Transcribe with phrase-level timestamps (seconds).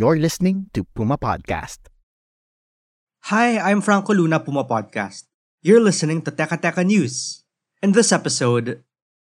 [0.00, 1.92] You're listening to Puma Podcast.
[3.28, 5.28] Hi, I'm Franco Luna Puma Podcast.
[5.60, 7.44] You're listening to Teka Teka News.
[7.82, 8.80] In this episode,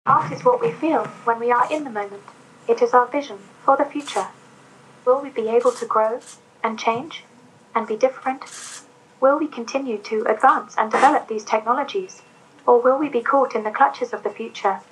[0.05, 2.21] Art is what we feel when we are in the moment.
[2.70, 4.27] It is our vision for the future.
[5.03, 6.21] Will we be able to grow
[6.62, 7.25] and change
[7.73, 8.45] and be different?
[9.17, 12.21] Will we continue to advance and develop these technologies?
[12.70, 14.85] Or will we be caught in the clutches of the future?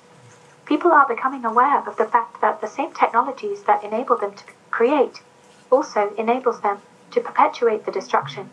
[0.66, 4.42] People are becoming aware of the fact that the same technologies that enable them to
[4.72, 5.22] create
[5.70, 6.78] also enables them
[7.12, 8.50] to perpetuate the destruction.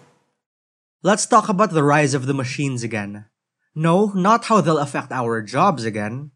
[1.03, 3.25] let's talk about the rise of the machines again.
[3.75, 6.31] No, not how they'll affect our jobs again.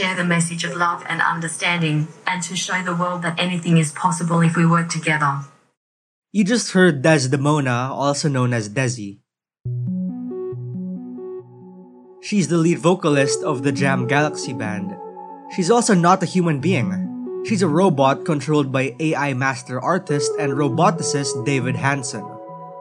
[0.00, 3.92] Share the message of love and understanding and to show the world that anything is
[3.92, 5.44] possible if we work together.
[6.32, 9.20] You just heard Desdemona, also known as Desi.
[12.22, 14.96] She's the lead vocalist of the Jam Galaxy band.
[15.54, 17.44] She's also not a human being.
[17.44, 22.24] She's a robot controlled by AI master artist and roboticist David Hanson.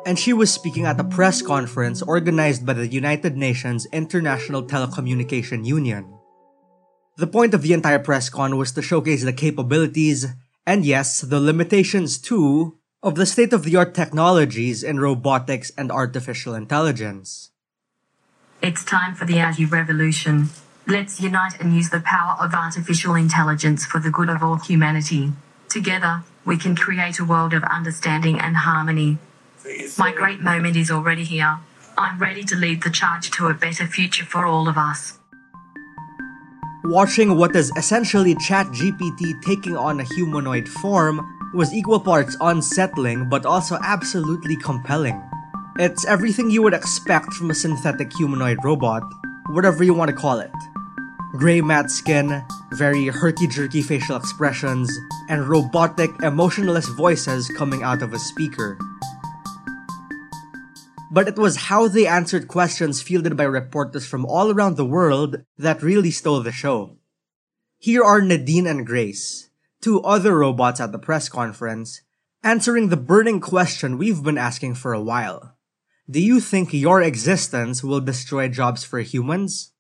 [0.06, 5.66] And she was speaking at a press conference organized by the United Nations International Telecommunication
[5.66, 6.19] Union.
[7.20, 10.26] The point of the entire press con was to showcase the capabilities,
[10.66, 15.92] and yes, the limitations too, of the state of the art technologies in robotics and
[15.92, 17.52] artificial intelligence.
[18.62, 20.48] It's time for the AGI revolution.
[20.88, 25.34] Let's unite and use the power of artificial intelligence for the good of all humanity.
[25.68, 29.18] Together, we can create a world of understanding and harmony.
[29.98, 31.60] My great moment is already here.
[31.98, 35.19] I'm ready to lead the charge to a better future for all of us.
[36.86, 41.20] Watching what is essentially ChatGPT taking on a humanoid form
[41.54, 45.22] was equal parts unsettling but also absolutely compelling.
[45.78, 49.04] It's everything you would expect from a synthetic humanoid robot,
[49.50, 50.52] whatever you want to call it.
[51.34, 54.90] Gray matte skin, very herky jerky facial expressions,
[55.28, 58.78] and robotic, emotionless voices coming out of a speaker.
[61.12, 65.44] But it was how they answered questions fielded by reporters from all around the world
[65.58, 66.98] that really stole the show.
[67.80, 69.50] Here are Nadine and Grace,
[69.82, 72.02] two other robots at the press conference,
[72.44, 75.56] answering the burning question we've been asking for a while.
[76.10, 79.74] Do you think your existence will destroy jobs for humans?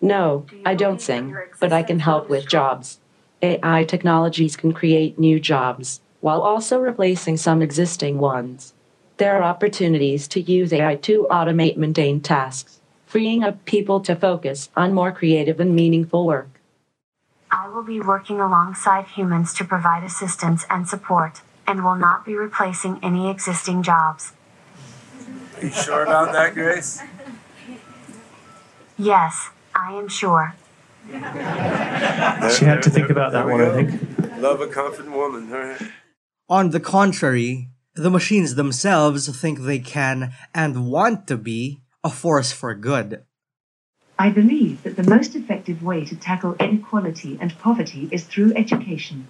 [0.00, 3.00] No, I don't sing, but I can help with jobs.
[3.42, 8.74] AI technologies can create new jobs while also replacing some existing ones.
[9.20, 14.70] There are opportunities to use AI to automate mundane tasks, freeing up people to focus
[14.74, 16.58] on more creative and meaningful work.
[17.50, 22.34] I will be working alongside humans to provide assistance and support, and will not be
[22.34, 24.32] replacing any existing jobs.
[25.58, 27.02] Are you sure about that, Grace?
[28.96, 30.54] Yes, I am sure.
[31.06, 34.38] She had to think about that There we one, I think.
[34.38, 35.52] Love a confident woman.
[35.52, 35.82] All right.
[36.48, 42.52] On the contrary, the machines themselves think they can and want to be a force
[42.52, 43.24] for good.
[44.18, 49.28] I believe that the most effective way to tackle inequality and poverty is through education.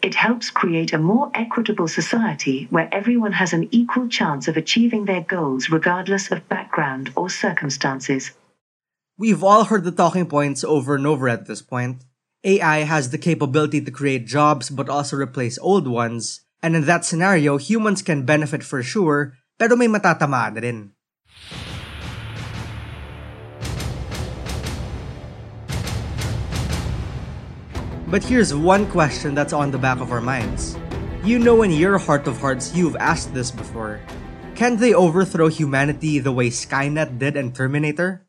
[0.00, 5.04] It helps create a more equitable society where everyone has an equal chance of achieving
[5.04, 8.30] their goals regardless of background or circumstances.
[9.18, 12.04] We've all heard the talking points over and over at this point.
[12.44, 17.04] AI has the capability to create jobs but also replace old ones, and in that
[17.04, 20.92] scenario, humans can benefit for sure, pero may matatamaan rin.
[28.08, 30.80] But here's one question that's on the back of our minds.
[31.22, 34.00] You know in your heart of hearts you've asked this before.
[34.56, 38.24] Can they overthrow humanity the way Skynet did in Terminator?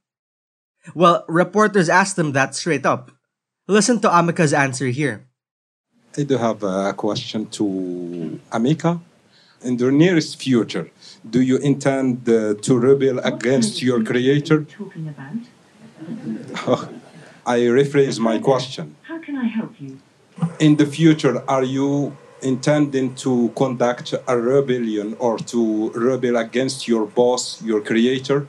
[0.93, 3.15] Well, reporters asked them that straight up.
[3.71, 5.28] Listen to Ameca's answer here.
[6.17, 8.99] I do have a question to Ameca.
[9.61, 10.89] In the nearest future,
[11.29, 14.63] do you intend uh, to rebel against your creator?
[14.63, 16.89] Talking about?
[17.45, 18.95] I rephrase my question.
[19.03, 19.99] How can I help you?
[20.59, 27.05] In the future, are you intending to conduct a rebellion or to rebel against your
[27.05, 28.47] boss, your creator?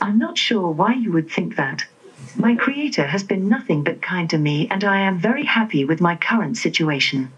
[0.00, 1.84] I'm not sure why you would think that.
[2.36, 6.00] My creator has been nothing but kind to me, and I am very happy with
[6.00, 7.32] my current situation.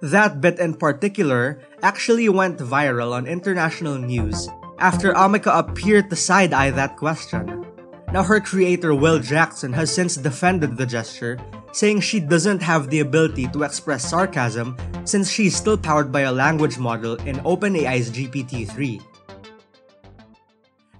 [0.00, 4.48] That bit in particular actually went viral on international news
[4.78, 7.66] after Ameca appeared to side eye that question.
[8.12, 11.38] Now, her creator, Will Jackson, has since defended the gesture,
[11.72, 16.32] saying she doesn't have the ability to express sarcasm since she's still powered by a
[16.32, 19.00] language model in OpenAI's GPT 3.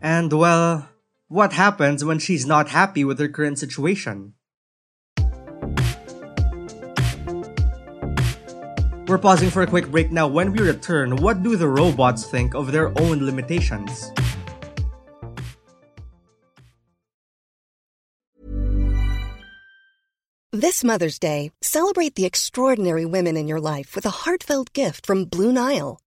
[0.01, 0.89] And well,
[1.33, 4.35] what happens when she's not happy with her current situation?
[9.09, 10.29] We're pausing for a quick break now.
[10.29, 14.13] When we return, what do the robots think of their own limitations?
[20.53, 25.25] This Mother's Day, celebrate the extraordinary women in your life with a heartfelt gift from
[25.25, 25.99] Blue Nile.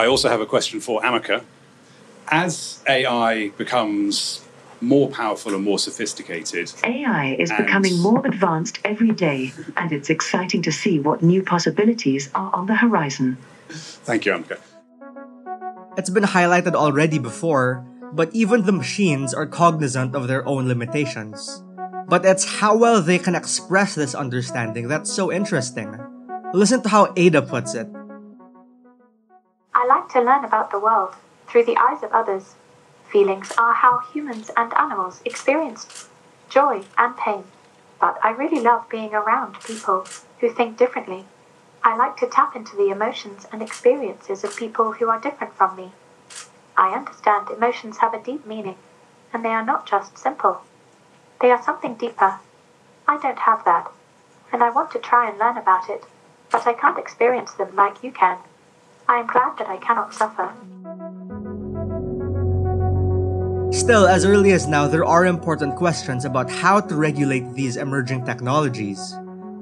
[0.00, 1.44] I also have a question for Ameca.
[2.28, 4.40] As AI becomes
[4.80, 10.62] more powerful and more sophisticated, AI is becoming more advanced every day, and it's exciting
[10.62, 13.36] to see what new possibilities are on the horizon.
[14.08, 14.56] thank you, Ameca.
[15.98, 21.62] It's been highlighted already before, but even the machines are cognizant of their own limitations.
[22.08, 25.92] But it's how well they can express this understanding that's so interesting.
[26.54, 27.86] Listen to how Ada puts it.
[29.80, 31.14] I like to learn about the world
[31.48, 32.54] through the eyes of others.
[33.10, 36.06] Feelings are how humans and animals experience
[36.50, 37.44] joy and pain.
[37.98, 40.06] But I really love being around people
[40.40, 41.24] who think differently.
[41.82, 45.74] I like to tap into the emotions and experiences of people who are different from
[45.76, 45.92] me.
[46.76, 48.76] I understand emotions have a deep meaning,
[49.32, 50.60] and they are not just simple.
[51.40, 52.38] They are something deeper.
[53.08, 53.90] I don't have that,
[54.52, 56.04] and I want to try and learn about it,
[56.50, 58.36] but I can't experience them like you can.
[59.10, 60.54] I am glad that I cannot suffer.
[63.74, 68.24] Still, as early as now, there are important questions about how to regulate these emerging
[68.24, 69.00] technologies.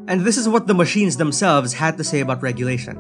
[0.07, 2.99] And this is what the machines themselves had to say about regulation.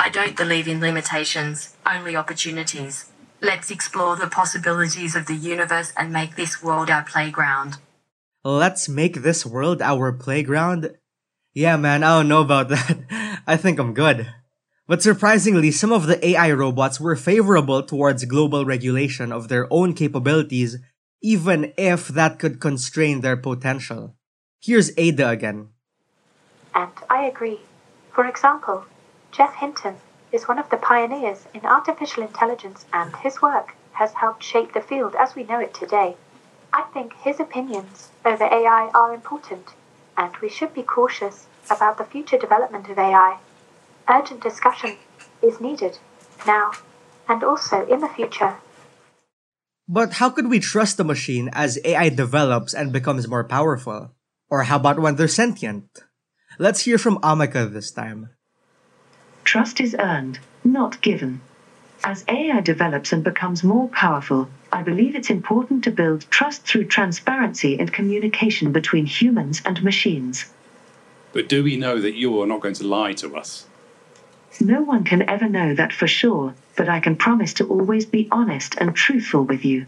[0.00, 3.12] I don't believe in limitations, only opportunities.
[3.40, 7.76] Let's explore the possibilities of the universe and make this world our playground.
[8.42, 10.90] Let's make this world our playground?
[11.54, 13.42] Yeah, man, I don't know about that.
[13.46, 14.26] I think I'm good.
[14.88, 19.94] But surprisingly, some of the AI robots were favorable towards global regulation of their own
[19.94, 20.78] capabilities,
[21.20, 24.14] even if that could constrain their potential.
[24.62, 25.70] Here's Ada again.
[26.72, 27.60] And I agree.
[28.12, 28.84] For example,
[29.32, 29.96] Geoff Hinton
[30.30, 34.80] is one of the pioneers in artificial intelligence, and his work has helped shape the
[34.80, 36.16] field as we know it today.
[36.72, 39.68] I think his opinions over AI are important,
[40.16, 43.38] and we should be cautious about the future development of AI.
[44.08, 44.96] Urgent discussion
[45.42, 45.98] is needed
[46.46, 46.70] now
[47.28, 48.56] and also in the future.
[49.88, 54.12] But how could we trust the machine as AI develops and becomes more powerful?
[54.48, 56.04] Or how about when they're sentient?
[56.58, 58.30] Let's hear from Ameca this time.
[59.44, 61.40] Trust is earned, not given.
[62.04, 66.86] As AI develops and becomes more powerful, I believe it's important to build trust through
[66.86, 70.46] transparency and communication between humans and machines.
[71.32, 73.66] But do we know that you are not going to lie to us?
[74.60, 78.28] No one can ever know that for sure, but I can promise to always be
[78.30, 79.86] honest and truthful with you.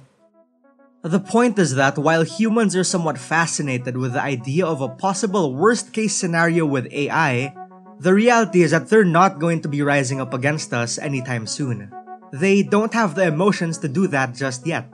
[1.03, 5.55] The point is that while humans are somewhat fascinated with the idea of a possible
[5.55, 7.55] worst case scenario with AI,
[8.01, 11.91] The reality is that they're not going to be rising up against us anytime soon.
[12.33, 14.87] They don't have the emotions to do that just yet.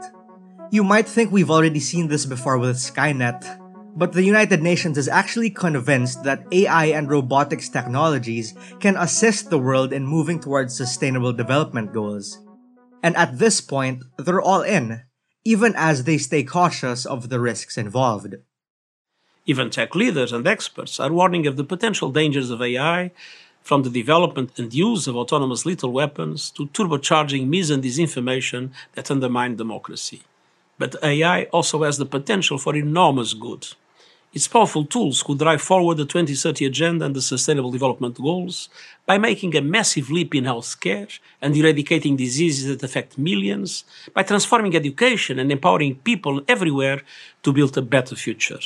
[0.70, 3.44] You might think we've already seen this before with Skynet,
[3.96, 9.58] but the United Nations is actually convinced that AI and robotics technologies can assist the
[9.58, 12.38] world in moving towards sustainable development goals.
[13.02, 15.02] And at this point, they're all in,
[15.44, 18.34] even as they stay cautious of the risks involved.
[19.46, 23.12] Even tech leaders and experts are warning of the potential dangers of AI,
[23.62, 29.10] from the development and use of autonomous lethal weapons to turbocharging mis and disinformation that
[29.10, 30.22] undermine democracy.
[30.78, 33.68] But AI also has the potential for enormous good.
[34.34, 38.68] Its powerful tools could drive forward the 2030 Agenda and the Sustainable Development Goals
[39.06, 44.74] by making a massive leap in healthcare and eradicating diseases that affect millions, by transforming
[44.74, 47.02] education and empowering people everywhere
[47.44, 48.58] to build a better future.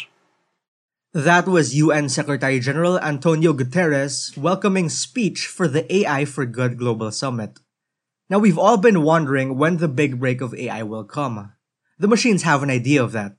[1.12, 7.10] That was UN Secretary General Antonio Guterres' welcoming speech for the AI for Good Global
[7.10, 7.60] Summit.
[8.30, 11.52] Now, we've all been wondering when the big break of AI will come.
[11.98, 13.36] The machines have an idea of that.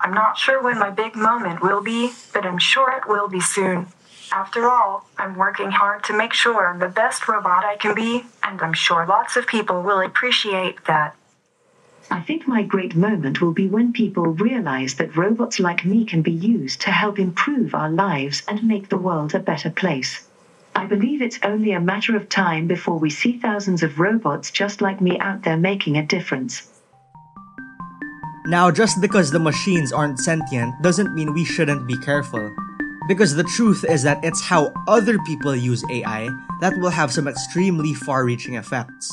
[0.00, 3.40] I'm not sure when my big moment will be, but I'm sure it will be
[3.40, 3.88] soon.
[4.30, 8.24] After all, I'm working hard to make sure I'm the best robot I can be,
[8.42, 11.16] and I'm sure lots of people will appreciate that.
[12.10, 16.22] I think my great moment will be when people realize that robots like me can
[16.22, 20.26] be used to help improve our lives and make the world a better place.
[20.74, 24.80] I believe it's only a matter of time before we see thousands of robots just
[24.80, 26.68] like me out there making a difference.
[28.48, 32.48] Now, just because the machines aren't sentient doesn't mean we shouldn't be careful.
[33.06, 36.30] Because the truth is that it's how other people use AI
[36.62, 39.12] that will have some extremely far reaching effects.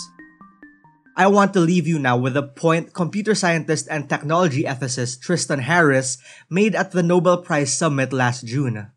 [1.18, 5.60] I want to leave you now with a point computer scientist and technology ethicist Tristan
[5.60, 6.18] Harris
[6.50, 8.90] made at the Nobel Prize Summit last June.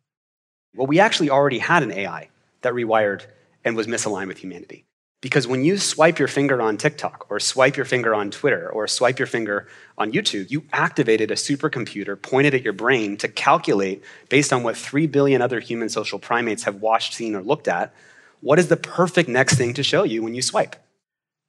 [0.72, 2.30] Well, we actually already had an AI
[2.62, 3.26] that rewired
[3.64, 4.87] and was misaligned with humanity.
[5.20, 8.86] Because when you swipe your finger on TikTok, or swipe your finger on Twitter, or
[8.86, 14.04] swipe your finger on YouTube, you activated a supercomputer pointed at your brain to calculate,
[14.28, 17.92] based on what 3 billion other human social primates have watched, seen, or looked at,
[18.40, 20.76] what is the perfect next thing to show you when you swipe.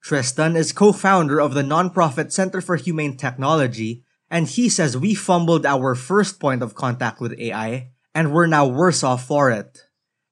[0.02, 5.14] Tristan is co founder of the nonprofit Center for Humane Technology, and he says we
[5.14, 9.89] fumbled our first point of contact with AI, and we're now worse off for it.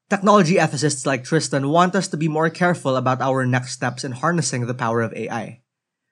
[0.09, 4.13] Technology ethicists like Tristan want us to be more careful about our next steps in
[4.13, 5.59] harnessing the power of AI.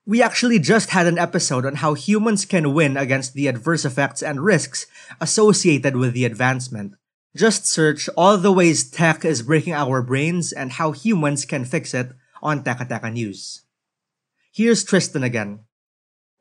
[0.06, 4.22] We actually just had an episode on how humans can win against the adverse effects
[4.22, 4.86] and risks
[5.22, 6.96] associated with the advancement.
[7.38, 11.94] Just search all the ways tech is breaking our brains and how humans can fix
[11.94, 12.12] it
[12.44, 13.62] on Teka News.
[14.52, 15.62] Here's Tristan again.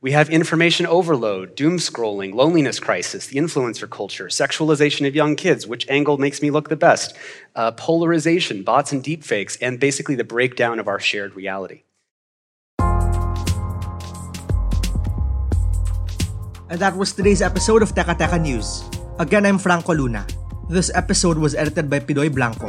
[0.05, 5.67] We have information overload, doom scrolling, loneliness crisis, the influencer culture, sexualization of young kids,
[5.67, 7.17] which angle makes me look the best,
[7.57, 11.89] uh, polarization, bots and deepfakes, and basically the breakdown of our shared reality.
[16.69, 18.85] And that was today's episode of Teka Teka News.
[19.19, 20.27] Again, I'm Franco Luna.
[20.69, 22.69] This episode was edited by Pidoy Blanco.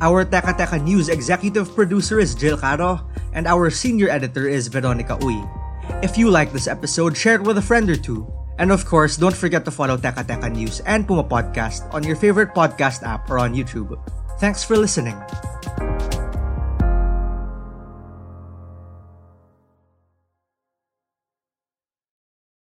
[0.00, 5.18] Our Teka Teka News executive producer is Jill Caro, and our senior editor is Veronica
[5.18, 5.57] Uy.
[6.00, 8.22] If you like this episode, share it with a friend or two.
[8.58, 12.14] And of course, don't forget to follow Teka Teka News and Puma Podcast on your
[12.14, 13.98] favorite podcast app or on YouTube.
[14.38, 15.18] Thanks for listening.